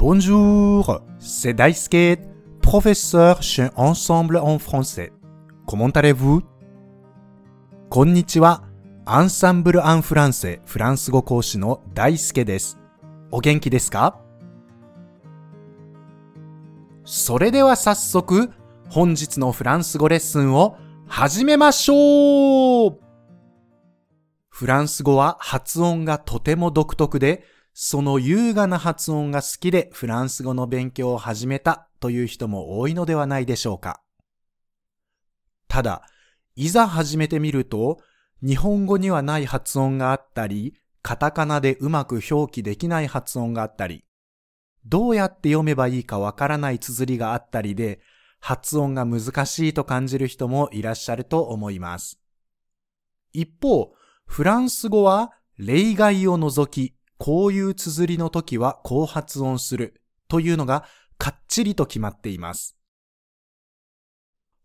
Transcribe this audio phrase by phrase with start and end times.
[0.00, 2.20] Bonjour, c'est Daisuke,
[2.62, 5.12] professeur chez Ensemble en français.
[5.66, 6.40] Comment allez-vous?
[7.90, 8.62] こんにちは。
[9.04, 12.78] アンサンブル・アン・フランセ、フランス語講師の大輔です。
[13.30, 14.18] お元気ですか
[17.04, 18.50] それでは早速、
[18.88, 22.98] 本日のフランス語レッスンを始めましょう
[24.48, 27.44] フランス語は発音がとても独特で、
[27.82, 34.02] その優雅な発音が好きでフランス語の勉強を始めたという人も多いのではないでしょうか。
[35.66, 36.02] ただ、
[36.56, 37.96] いざ始めてみると、
[38.42, 44.04] 日本語にはない発音があったり、カタカナでうまく表記できない発音があったり、
[44.84, 48.00] どうやって読めばいいかわからない綴りがあったりで、
[48.40, 52.20] 発音が難しいと感じる人もいらっしゃると思います。
[53.32, 53.94] 一方、
[54.26, 60.86] フランス語は例外を除き、こういう綴りの時はこう発音するというのが
[61.18, 62.78] かっちりと決まっています。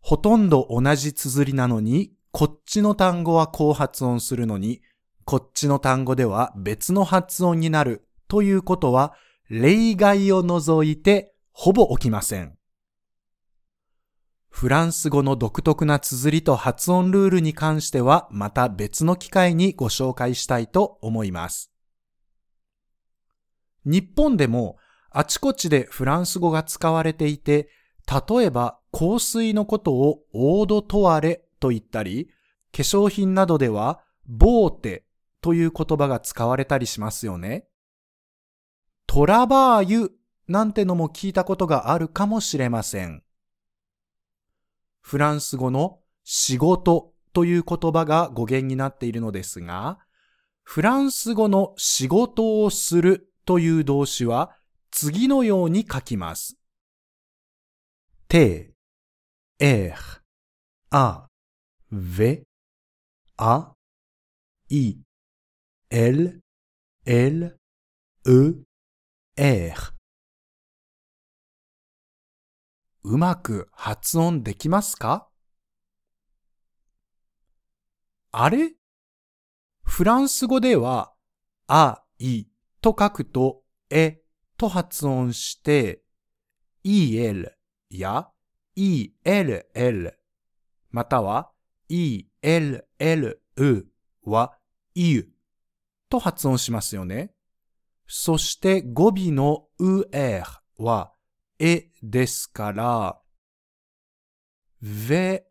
[0.00, 4.80] ほとんど同じ綴りなのに、こっちの単語はこう発音するのに、
[5.26, 9.14] こっちの単語では別の発音になるということは、
[9.50, 12.56] 例外を除いてほぼ起きません。
[14.48, 21.75] フランス語の独特な綴りと発音ルールに関してはまた別の機会にご紹介したいと思います。
[23.86, 24.76] 日本でも
[25.10, 27.70] あちこちでフランス語が使われていて、
[28.06, 32.28] 例えば香水のことをオードトワレと言ったり、
[32.72, 35.06] 化粧品などではボーテ
[35.40, 37.66] という言葉が使われたりしますよね。
[39.06, 40.10] トラバーユ
[40.48, 43.22] なんてのも聞いたことがあるかもしれません。
[45.00, 49.98] フランス語の仕事という言葉が語源になっているのですが、
[50.64, 54.56] フランス語の仕事をするという動詞は
[54.90, 56.58] 次のように書きます。
[58.28, 58.74] t,
[59.60, 59.94] r,
[60.90, 61.28] a,
[61.92, 62.42] v,
[63.38, 63.72] a,
[64.68, 64.98] i,
[65.90, 66.40] l,
[67.04, 67.60] l,
[68.26, 68.64] e,
[69.36, 69.74] r
[73.04, 75.28] うまく発音できますか？
[78.32, 78.72] あれ？
[79.84, 81.12] フランス語では、
[81.68, 82.46] あ、い。
[82.86, 84.22] と書くと、え
[84.56, 86.04] と発音して、
[86.84, 87.52] el
[87.90, 88.28] や
[88.76, 90.12] ell
[90.92, 91.50] または
[91.90, 92.84] ellu
[94.22, 94.56] は
[94.94, 95.28] u
[96.08, 97.34] と発音しますよね。
[98.06, 100.44] そして語尾の er
[100.78, 101.12] は
[101.58, 103.20] えですから、
[104.80, 105.42] vai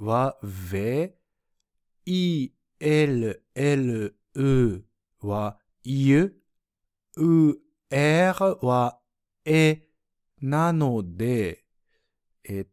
[0.00, 1.12] は ve,
[2.06, 4.84] i l l u
[5.20, 5.58] は
[5.90, 6.34] u,
[7.16, 7.58] u
[7.90, 8.98] r は
[9.46, 9.86] え
[10.42, 11.64] なので、
[12.44, 12.70] えっ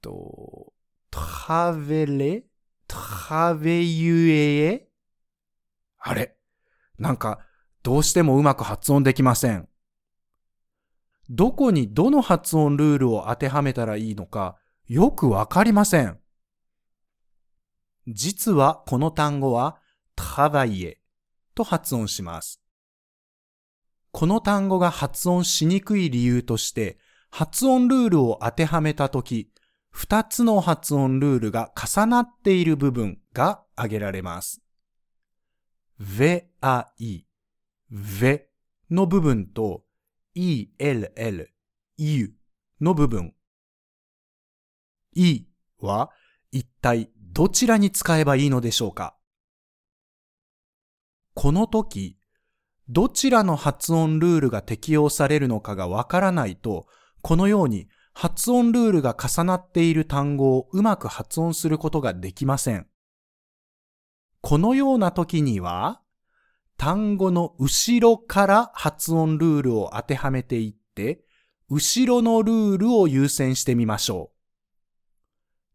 [0.00, 0.72] と、
[1.12, 2.42] travailler,
[2.88, 4.80] travailler?
[5.98, 6.36] あれ？
[6.98, 7.38] なんか、
[7.84, 9.68] どうしてもうまく発音できません。
[11.30, 14.56] どこにどの発音ルールを当てはめたらいいのか
[14.86, 16.18] よくわかりません。
[18.08, 19.80] 実はこの単語は
[20.16, 20.96] travailler
[21.56, 22.60] と発音します。
[24.12, 26.98] この単語が発音しにくい理由として
[27.30, 29.50] 発音ルールを当てはめたとき、
[29.90, 34.62] 二つの発音ルールが重なっている部分が挙げられます。
[35.98, 37.26] ve, a, i,
[37.90, 38.42] ve
[38.90, 39.84] の部分と
[40.34, 41.46] ell,
[41.96, 42.34] u
[42.80, 43.34] の部分。
[45.14, 45.46] e
[45.80, 46.10] は
[46.52, 49.15] 一体どちらに使えばいいのでしょうか？
[51.36, 52.16] この時、
[52.88, 56.86] どちらの発音ルールが適用されるのかがわからないと、
[57.20, 62.86] このように発音ルールが重なっている単語をうまく発音することができません。
[64.40, 66.00] このような時には、
[66.78, 71.22] 単語の後ろから発音ルールを当てはめていって、
[71.68, 74.30] 後ろのルールを優先してみましょ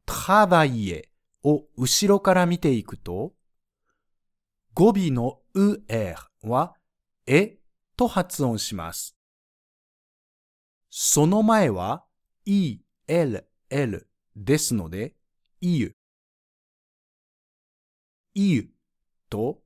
[0.08, 0.10] う。
[0.10, 1.04] travailler
[1.44, 3.36] を後ろから見ていくと、
[4.82, 6.74] 語尾の er は
[7.28, 7.60] え
[7.96, 9.16] と発音します。
[10.90, 12.04] その前は
[12.46, 15.14] e, l, l ですので、
[15.60, 15.96] いゆ
[18.34, 18.70] いゆ
[19.30, 19.60] と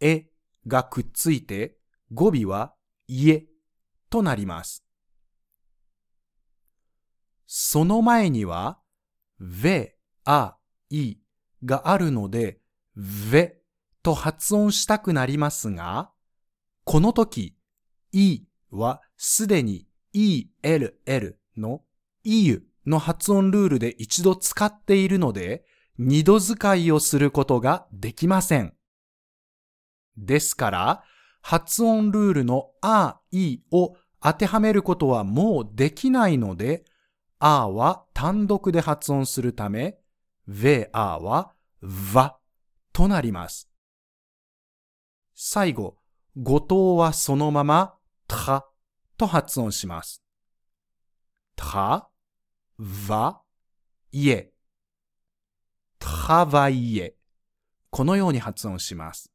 [0.00, 0.26] え
[0.66, 1.76] がくっついて
[2.10, 2.74] 語尾は
[3.06, 3.46] 家
[4.10, 4.84] となります。
[7.46, 8.80] その前には
[9.40, 9.92] ve,
[10.24, 10.56] a,
[10.90, 11.20] i
[11.64, 12.58] があるので
[12.98, 13.65] ve
[14.06, 16.12] と発音したくなりますが、
[16.84, 17.56] この時
[18.14, 21.82] i はすでに ELL の
[22.22, 25.64] EU の発音ルールで一度使っているので、
[25.98, 28.74] 二度使いをすることができません。
[30.16, 31.02] ですから、
[31.42, 36.84] 発音ルールのあ、いを当てはめることはもうできないので、
[37.40, 39.98] あは単独で発音するため、
[40.46, 41.54] ve あは
[42.14, 42.36] わ
[42.92, 43.68] となります。
[45.38, 45.98] 最後、
[46.40, 47.94] 語頭はそのまま
[48.26, 48.66] た
[49.18, 50.22] と発音します。
[51.54, 52.08] た、
[53.06, 53.42] わ、
[54.12, 54.50] いえ。
[56.00, 57.12] travailler
[57.90, 59.30] このように発音します。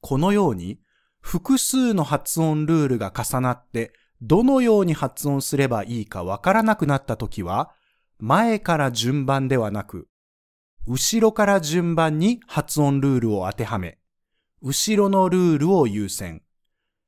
[0.00, 0.80] このように
[1.20, 3.92] 複数の発音ルールが重なって
[4.22, 7.74] どのように発音すればいいかわからなくなったときは
[8.18, 10.08] 前から順番ではなく
[10.86, 13.98] 後ろから順番に発音ルールを当てはめ
[14.62, 16.42] 後ろのルールを優先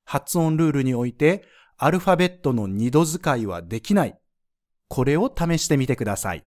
[0.04, 1.44] 発音ルールにおいて
[1.76, 4.20] アルファベットの二度使いはできない
[4.90, 6.44] これを試してみてください。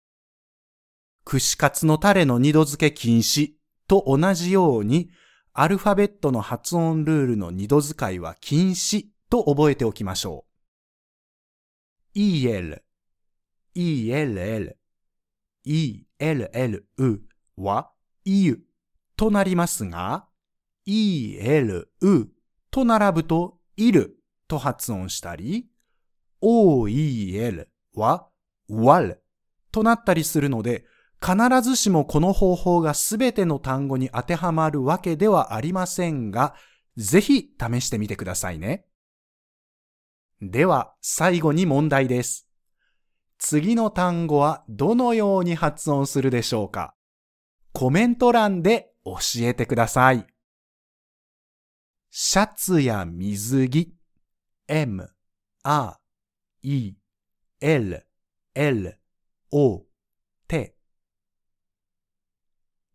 [1.23, 3.53] 串カツのタレの二度漬け禁止
[3.88, 5.11] と同じように、
[5.53, 10.45] アルファベットの発音ルールの二度使いは禁止と覚えておきましょ
[12.15, 12.19] う。
[12.19, 12.83] el,
[13.73, 14.75] ell,
[16.19, 17.19] ell
[17.55, 17.91] は
[18.25, 18.59] u
[19.15, 20.27] となりますが、
[20.85, 21.88] el
[22.71, 24.12] と並ぶと il
[24.47, 25.68] と発音したり、
[26.41, 28.27] oel は
[28.69, 29.18] wal
[29.71, 30.85] となったりするので、
[31.21, 36.56] 必ずしもこの方法がすべての単語に当てはまるわけではありませんが、
[36.97, 38.86] ぜひ試してみてくださいね。
[40.41, 42.50] では、最後に問題です。
[43.39, 46.94] 次の単語はどのように発音するでしょうか
[47.71, 50.32] コメント欄で教えてください。
[52.15, 53.92] シャツや水着。
[54.68, 55.10] M,
[55.63, 55.98] R,
[56.62, 56.94] E,
[57.60, 58.06] L,
[58.54, 59.00] L,
[59.51, 59.86] O,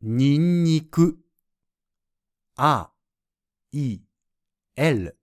[0.00, 1.18] にんにく、
[2.54, 2.92] あ、
[3.72, 4.02] い、
[4.76, 5.18] l。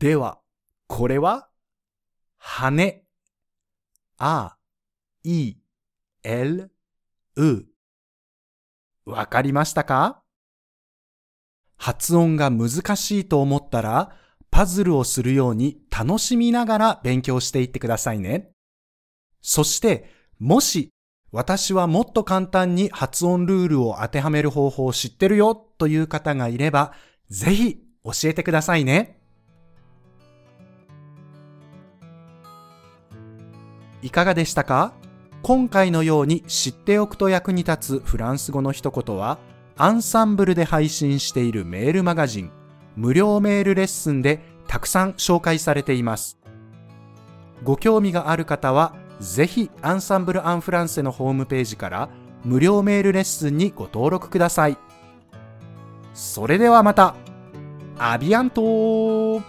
[0.00, 0.40] では、
[0.88, 1.48] これは、
[2.36, 3.04] 羽、
[4.18, 4.56] あ、
[5.22, 5.54] い、
[6.24, 6.72] l、
[7.36, 7.64] う。
[9.06, 10.24] わかりましたか？
[11.78, 14.12] 発音が難しいと思ったら、
[14.50, 18.50] パズルをするように楽しみながら勉強していってくださいね。
[19.40, 20.90] そして、もし
[21.30, 26.92] 私はもっと簡単に発音ルールを当てはめる方法を知ってるよという方がいれば、
[27.28, 29.20] ぜひ教えてくださいね。
[34.00, 34.94] いかがでしたか？
[35.42, 39.38] 今回のように知っておくと役に立つフランス語の一言は、
[39.80, 42.50] アンサンブルで配信しているメールマガジン、
[42.96, 46.36] 無料メールレッスンでたくさん紹介されています。
[47.62, 52.08] ご興味がある方は、ぜひアンサンブル・アン・フランセのホームページから
[52.44, 54.76] 無料メールレッスンにご登録ください。
[56.12, 57.14] それではまた、
[57.98, 59.40] アビアント